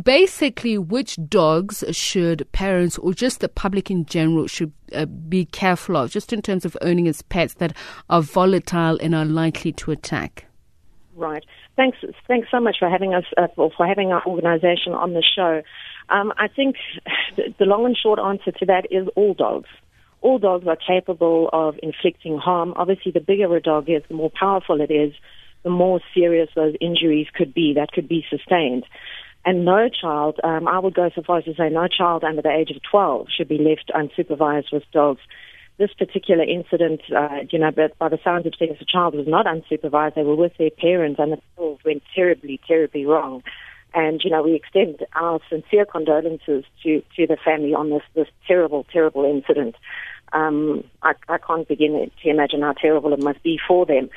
basically 0.00 0.76
which 0.78 1.16
dogs 1.28 1.84
should 1.90 2.50
parents 2.52 2.98
or 2.98 3.14
just 3.14 3.40
the 3.40 3.48
public 3.48 3.90
in 3.90 4.04
general 4.06 4.46
should 4.46 4.72
uh, 4.92 5.06
be 5.06 5.44
careful 5.46 5.96
of, 5.96 6.10
just 6.10 6.32
in 6.32 6.42
terms 6.42 6.64
of 6.64 6.76
owning 6.82 7.08
as 7.08 7.22
pets 7.22 7.54
that 7.54 7.76
are 8.10 8.22
volatile 8.22 8.98
and 9.00 9.14
are 9.14 9.24
likely 9.24 9.72
to 9.72 9.90
attack. 9.90 10.46
Right. 11.16 11.44
Thanks. 11.76 11.98
Thanks 12.26 12.48
so 12.50 12.60
much 12.60 12.76
for 12.78 12.88
having 12.88 13.14
us, 13.14 13.24
uh, 13.36 13.46
for 13.54 13.86
having 13.86 14.12
our 14.12 14.24
organisation 14.26 14.92
on 14.92 15.12
the 15.12 15.22
show. 15.22 15.62
Um, 16.08 16.32
I 16.36 16.48
think 16.48 16.76
the 17.36 17.64
long 17.64 17.84
and 17.86 17.96
short 17.96 18.18
answer 18.18 18.50
to 18.52 18.66
that 18.66 18.86
is 18.90 19.08
all 19.14 19.34
dogs. 19.34 19.68
All 20.20 20.38
dogs 20.38 20.66
are 20.66 20.76
capable 20.76 21.50
of 21.52 21.76
inflicting 21.82 22.38
harm. 22.38 22.72
Obviously, 22.76 23.12
the 23.12 23.20
bigger 23.20 23.54
a 23.54 23.60
dog 23.60 23.90
is, 23.90 24.02
the 24.08 24.14
more 24.14 24.30
powerful 24.30 24.80
it 24.80 24.90
is, 24.90 25.12
the 25.62 25.70
more 25.70 26.00
serious 26.14 26.48
those 26.54 26.74
injuries 26.80 27.26
could 27.34 27.52
be 27.52 27.74
that 27.74 27.92
could 27.92 28.08
be 28.08 28.24
sustained. 28.30 28.84
And 29.46 29.64
no 29.64 29.88
child, 29.88 30.40
um, 30.42 30.66
I 30.66 30.78
would 30.78 30.94
go 30.94 31.10
so 31.14 31.22
far 31.22 31.38
as 31.38 31.44
to 31.44 31.54
say 31.54 31.68
no 31.68 31.86
child 31.86 32.24
under 32.24 32.40
the 32.40 32.50
age 32.50 32.70
of 32.70 32.82
12 32.90 33.28
should 33.36 33.48
be 33.48 33.58
left 33.58 33.90
unsupervised 33.94 34.72
with 34.72 34.84
dogs. 34.90 35.20
This 35.76 35.92
particular 35.92 36.44
incident, 36.44 37.02
uh, 37.14 37.40
you 37.50 37.58
know, 37.58 37.70
but 37.70 37.98
by 37.98 38.08
the 38.08 38.18
sounds 38.22 38.46
of 38.46 38.54
things, 38.58 38.78
the 38.78 38.84
child 38.84 39.14
was 39.14 39.26
not 39.26 39.46
unsupervised. 39.46 40.14
They 40.14 40.22
were 40.22 40.36
with 40.36 40.56
their 40.56 40.70
parents, 40.70 41.18
and 41.18 41.34
it 41.34 41.42
went 41.84 42.02
terribly, 42.14 42.60
terribly 42.66 43.04
wrong. 43.04 43.42
And 43.92 44.20
you 44.24 44.30
know, 44.30 44.42
we 44.42 44.54
extend 44.54 45.04
our 45.14 45.40
sincere 45.50 45.84
condolences 45.84 46.64
to 46.82 47.02
to 47.16 47.26
the 47.26 47.36
family 47.44 47.74
on 47.74 47.90
this 47.90 48.02
this 48.14 48.28
terrible, 48.46 48.86
terrible 48.92 49.24
incident. 49.24 49.74
Um, 50.32 50.84
I, 51.02 51.14
I 51.28 51.38
can't 51.38 51.66
begin 51.66 52.10
to 52.22 52.28
imagine 52.28 52.62
how 52.62 52.72
terrible 52.72 53.12
it 53.12 53.22
must 53.22 53.42
be 53.42 53.58
for 53.66 53.84
them. 53.84 54.10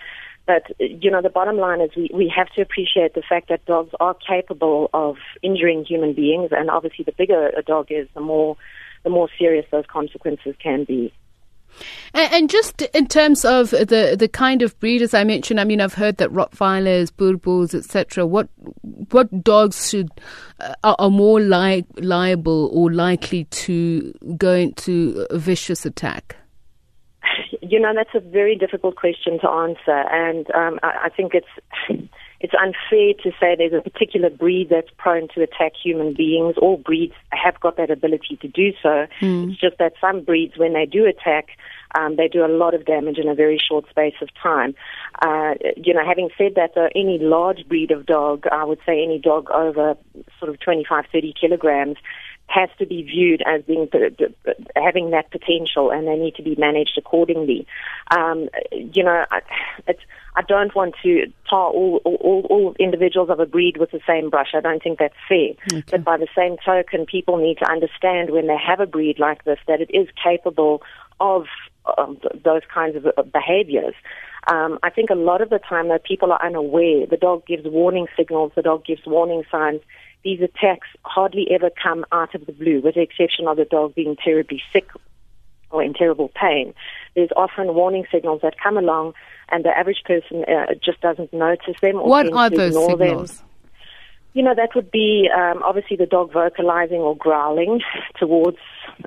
But, 0.47 0.63
you 0.79 1.11
know, 1.11 1.21
the 1.21 1.29
bottom 1.29 1.57
line 1.57 1.81
is 1.81 1.91
we, 1.95 2.09
we 2.13 2.33
have 2.35 2.47
to 2.55 2.61
appreciate 2.61 3.13
the 3.13 3.21
fact 3.21 3.49
that 3.49 3.65
dogs 3.65 3.91
are 3.99 4.15
capable 4.15 4.89
of 4.93 5.17
injuring 5.43 5.83
human 5.83 6.13
beings, 6.13 6.49
and 6.51 6.69
obviously 6.69 7.03
the 7.03 7.11
bigger 7.11 7.49
a 7.49 7.61
dog 7.61 7.88
is, 7.89 8.07
the 8.15 8.21
more, 8.21 8.55
the 9.03 9.09
more 9.09 9.27
serious 9.38 9.66
those 9.72 9.85
consequences 9.85 10.55
can 10.63 10.85
be. 10.85 11.13
And, 12.13 12.49
just 12.49 12.81
in 12.81 13.07
terms 13.07 13.45
of 13.45 13.69
the 13.72 14.16
the 14.17 14.27
kind 14.27 14.61
of 14.61 14.80
breeders 14.80 15.13
I 15.13 15.23
mentioned, 15.23 15.59
I 15.59 15.63
mean, 15.63 15.81
I've 15.81 15.94
heard 15.94 16.17
that 16.17 16.31
Rottweilers, 16.31 17.11
Boerboels, 17.11 17.75
etc. 17.75 18.25
What 18.25 18.47
what 19.11 19.44
dogs 19.44 19.89
should 19.89 20.09
uh, 20.59 20.95
are 21.00 21.09
more 21.09 21.39
li- 21.39 21.85
liable 21.97 22.72
or 22.73 22.91
likely 22.91 23.44
to 23.45 24.13
go 24.38 24.53
into 24.53 25.27
a 25.29 25.38
vicious 25.38 25.85
attack? 25.85 26.38
You 27.69 27.79
know, 27.79 27.93
that's 27.93 28.15
a 28.15 28.19
very 28.19 28.55
difficult 28.55 28.95
question 28.95 29.39
to 29.39 29.49
answer, 29.49 29.91
and 30.11 30.49
um, 30.51 30.79
I, 30.83 31.05
I 31.05 31.09
think 31.09 31.33
it's 31.33 32.07
it's 32.39 32.53
unfair 32.53 33.13
to 33.23 33.31
say 33.39 33.55
there's 33.55 33.73
a 33.73 33.81
particular 33.81 34.29
breed 34.29 34.69
that's 34.69 34.89
prone 34.97 35.27
to 35.33 35.41
attack 35.41 35.73
human 35.81 36.13
beings. 36.13 36.55
All 36.61 36.77
breeds 36.77 37.13
have 37.31 37.59
got 37.59 37.77
that 37.77 37.89
ability 37.89 38.38
to 38.41 38.47
do 38.47 38.73
so. 38.81 39.07
Mm. 39.21 39.51
It's 39.51 39.59
just 39.59 39.77
that 39.79 39.93
some 39.99 40.23
breeds, 40.23 40.57
when 40.57 40.73
they 40.73 40.85
do 40.85 41.05
attack, 41.05 41.47
um, 41.95 42.15
they 42.15 42.27
do 42.27 42.45
a 42.45 42.47
lot 42.47 42.75
of 42.75 42.85
damage 42.85 43.17
in 43.17 43.27
a 43.27 43.33
very 43.33 43.57
short 43.57 43.89
space 43.89 44.15
of 44.21 44.29
time. 44.41 44.75
Uh, 45.21 45.55
you 45.77 45.93
know, 45.93 46.05
having 46.05 46.29
said 46.38 46.53
that, 46.55 46.75
though, 46.75 46.89
any 46.95 47.17
large 47.19 47.67
breed 47.67 47.89
of 47.89 48.05
dog, 48.05 48.45
I 48.51 48.63
would 48.63 48.79
say 48.85 49.01
any 49.03 49.19
dog 49.19 49.49
over 49.49 49.97
sort 50.39 50.49
of 50.49 50.59
25, 50.59 51.05
30 51.11 51.33
kilograms, 51.39 51.97
has 52.48 52.70
to 52.80 52.86
be 52.86 53.03
viewed 53.03 53.44
as 53.45 53.62
being 53.64 53.90
having 54.76 55.12
that 55.12 55.30
potential, 55.31 55.92
and 55.92 56.08
they 56.08 56.16
need 56.16 56.36
to 56.36 56.44
be 56.44 56.56
managed 56.56 56.98
accordingly. 56.98 57.67
Um, 58.09 58.50
you 58.72 59.03
know, 59.03 59.26
it's, 59.88 60.00
I 60.36 60.42
don't 60.44 60.73
want 60.73 60.95
to 61.03 61.31
tar 61.50 61.70
all, 61.70 62.02
all, 62.06 62.48
all 62.50 62.75
individuals 62.80 63.30
of 63.30 63.40
a 63.40 63.45
breed 63.45 63.78
with 63.78 63.92
the 63.92 64.00
same 64.08 64.30
brush. 64.30 64.52
I 64.53 64.62
don't 64.62 64.81
think 64.81 65.00
that's 65.00 65.14
fair. 65.28 65.50
Okay. 65.72 65.84
But 65.92 66.03
by 66.03 66.18
the 66.18 66.28
same 66.36 66.56
token, 66.66 67.06
people 67.06 67.38
need 67.38 67.58
to 67.58 67.70
understand 67.70 68.30
when 68.30 68.48
they 68.48 68.58
have 68.58 68.80
a 68.80 68.86
breed 68.86 69.20
like 69.20 69.44
this 69.44 69.59
that 69.68 69.81
it 69.81 69.92
is 69.94 70.08
capable 70.23 70.81
of 71.20 71.45
um, 71.98 72.18
those 72.44 72.62
kinds 72.73 72.95
of 72.95 73.31
behaviors. 73.31 73.94
Um, 74.47 74.80
I 74.81 74.90
think 74.90 75.09
a 75.09 75.16
lot 75.16 75.41
of 75.41 75.50
the 75.50 75.59
time 75.59 75.90
that 75.90 76.03
people 76.03 76.31
are 76.31 76.44
unaware. 76.44 77.06
The 77.06 77.18
dog 77.18 77.46
gives 77.46 77.66
warning 77.66 78.08
signals. 78.16 78.53
The 78.56 78.62
dog 78.62 78.85
gives 78.85 79.06
warning 79.06 79.44
signs 79.52 79.81
these 80.24 80.41
attacks 80.41 80.88
hardly 81.03 81.47
ever 81.52 81.69
come 81.81 82.06
out 82.12 82.35
of 82.35 82.46
the 82.46 82.52
blue, 82.52 82.81
with 82.81 82.96
the 82.96 83.02
exception 83.02 83.47
of 83.47 83.57
the 83.57 83.66
dog 83.66 83.96
being 83.96 84.16
terribly 84.22 84.62
sick 84.74 84.90
or 85.69 85.84
in 85.84 85.94
terrible 85.94 86.30
pain. 86.30 86.74
There's 87.16 87.30
often 87.36 87.74
warning 87.74 88.06
signals 88.12 88.41
that 88.41 88.56
come 88.62 88.78
along, 88.78 89.13
and 89.50 89.63
the 89.63 89.69
average 89.69 90.03
person 90.06 90.44
uh, 90.46 90.74
just 90.84 91.02
doesn't 91.02 91.34
notice 91.34 91.75
them. 91.81 91.97
Or 91.97 92.09
what 92.09 92.31
are 92.31 92.50
those 92.50 92.74
signals? 92.74 93.38
Them. 93.38 93.47
You 94.34 94.44
know, 94.44 94.53
that 94.53 94.75
would 94.75 94.91
be 94.91 95.30
um, 95.36 95.63
obviously 95.63 95.97
the 95.97 96.06
dog 96.06 96.31
vocalizing 96.31 97.00
or 97.00 97.18
growling 97.18 97.81
towards 98.19 98.57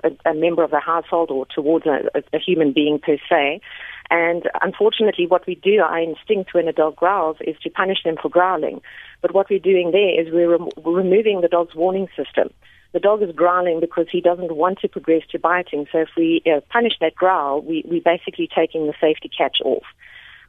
a, 0.02 0.10
a 0.28 0.34
member 0.34 0.64
of 0.64 0.70
the 0.70 0.80
household 0.80 1.30
or 1.30 1.46
towards 1.54 1.86
a, 1.86 2.10
a, 2.32 2.38
human 2.38 2.72
being 2.72 2.98
per 2.98 3.16
se. 3.28 3.60
And 4.10 4.50
unfortunately, 4.60 5.26
what 5.26 5.46
we 5.46 5.54
do, 5.54 5.80
our 5.80 6.00
instinct 6.00 6.52
when 6.52 6.66
a 6.68 6.72
dog 6.72 6.96
growls, 6.96 7.36
is 7.40 7.56
to 7.62 7.70
punish 7.70 8.02
them 8.04 8.16
for 8.20 8.28
growling. 8.28 8.80
But 9.22 9.32
what 9.32 9.48
we're 9.48 9.60
doing 9.60 9.92
there 9.92 10.20
is 10.20 10.32
we're, 10.32 10.50
rem- 10.50 10.70
we're 10.76 10.96
removing 10.96 11.40
the 11.40 11.48
dog's 11.48 11.74
warning 11.74 12.08
system. 12.16 12.50
The 12.92 12.98
dog 12.98 13.22
is 13.22 13.30
growling 13.34 13.78
because 13.78 14.06
he 14.10 14.20
doesn't 14.20 14.56
want 14.56 14.80
to 14.80 14.88
progress 14.88 15.22
to 15.30 15.38
biting. 15.38 15.86
So 15.92 15.98
if 15.98 16.08
we 16.16 16.42
uh, 16.44 16.60
punish 16.70 16.94
that 17.00 17.14
growl, 17.14 17.62
we, 17.62 17.84
we're 17.86 18.00
basically 18.00 18.48
taking 18.52 18.86
the 18.88 18.94
safety 19.00 19.28
catch 19.28 19.58
off. 19.64 19.84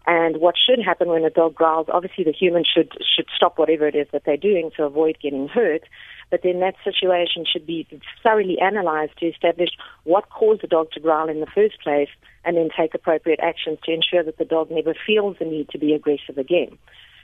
And 0.08 0.38
what 0.38 0.56
should 0.58 0.84
happen 0.84 1.10
when 1.10 1.24
a 1.24 1.30
dog 1.30 1.54
growls, 1.54 1.88
obviously 1.92 2.24
the 2.24 2.32
human 2.32 2.64
should 2.64 2.92
should 3.16 3.28
stop 3.36 3.60
whatever 3.60 3.88
it 3.88 3.96
is 3.96 4.08
that 4.12 4.24
they're 4.26 4.38
doing 4.38 4.72
to 4.76 4.84
avoid 4.84 5.18
getting 5.22 5.48
hurt. 5.48 5.84
But 6.32 6.42
then 6.44 6.60
that 6.62 6.76
situation 6.84 7.46
should 7.46 7.68
be 7.68 7.88
thoroughly 8.24 8.58
analyzed 8.60 9.18
to 9.20 9.28
establish 9.28 9.70
what 10.04 10.30
caused 10.30 10.62
the 10.62 10.68
dog 10.68 10.92
to 10.94 11.00
growl 11.00 11.30
in 11.30 11.40
the 11.40 11.46
first 11.46 11.82
place, 11.82 12.10
and 12.44 12.58
then 12.58 12.70
take 12.76 12.96
appropriate 12.96 13.40
actions 13.44 13.78
to 13.84 13.94
ensure 13.94 14.24
that 14.24 14.38
the 14.38 14.46
dog 14.46 14.72
never 14.72 14.96
feels 15.06 15.38
the 15.40 15.46
need 15.46 15.70
to 15.70 15.78
be 15.78 15.94
aggressive 15.94 16.38
again. 16.38 16.78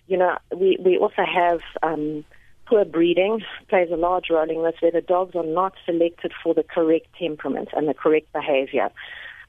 You 0.08 0.18
know, 0.18 0.38
we 0.56 0.78
we 0.80 0.98
also 0.98 1.24
have. 1.26 1.62
Um, 1.82 2.26
poor 2.68 2.84
breeding 2.84 3.42
plays 3.70 3.90
a 3.92 3.96
large 3.96 4.26
role 4.30 4.50
in 4.50 4.62
this, 4.62 4.76
where 4.82 4.92
the 4.92 5.00
dogs 5.00 5.36
are 5.36 5.46
not 5.46 5.74
selected 5.86 6.34
for 6.44 6.54
the 6.54 6.64
correct 6.64 7.08
temperament 7.18 7.70
and 7.74 7.88
the 7.88 7.94
correct 7.94 8.32
behavior. 8.34 8.90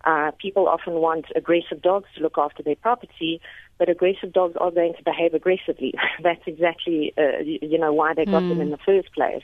Uh, 0.04 0.30
people 0.40 0.68
often 0.68 0.94
want 0.94 1.26
aggressive 1.34 1.82
dogs 1.82 2.08
to 2.16 2.22
look 2.22 2.38
after 2.38 2.62
their 2.62 2.76
property, 2.76 3.40
but 3.78 3.88
aggressive 3.88 4.32
dogs 4.32 4.56
are 4.60 4.70
going 4.70 4.94
to 4.94 5.02
behave 5.02 5.34
aggressively. 5.34 5.94
That's 6.22 6.42
exactly, 6.46 7.12
uh, 7.18 7.38
you, 7.42 7.58
you, 7.62 7.78
know, 7.78 7.92
why 7.92 8.14
they 8.14 8.24
got 8.24 8.42
mm. 8.42 8.50
them 8.50 8.60
in 8.60 8.70
the 8.70 8.78
first 8.78 9.12
place. 9.12 9.42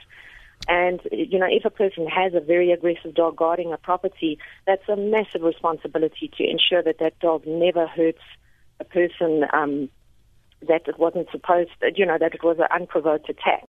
And, 0.68 1.00
you 1.12 1.38
know, 1.38 1.48
if 1.48 1.64
a 1.64 1.70
person 1.70 2.06
has 2.06 2.32
a 2.34 2.40
very 2.40 2.70
aggressive 2.72 3.14
dog 3.14 3.36
guarding 3.36 3.72
a 3.72 3.76
property, 3.76 4.38
that's 4.66 4.88
a 4.88 4.96
massive 4.96 5.42
responsibility 5.42 6.30
to 6.38 6.44
ensure 6.44 6.82
that 6.82 6.98
that 7.00 7.18
dog 7.18 7.46
never 7.46 7.86
hurts 7.86 8.22
a 8.80 8.84
person 8.84 9.44
um, 9.52 9.90
that 10.66 10.88
it 10.88 10.98
wasn't 10.98 11.28
supposed, 11.30 11.70
you 11.94 12.06
know, 12.06 12.16
that 12.18 12.34
it 12.34 12.42
was 12.42 12.58
an 12.58 12.66
unprovoked 12.74 13.28
attack. 13.28 13.68